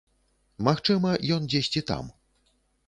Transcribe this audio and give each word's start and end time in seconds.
Магчыма, 0.69 1.11
ён 1.37 1.41
дзесьці 1.51 1.87
там. 1.93 2.13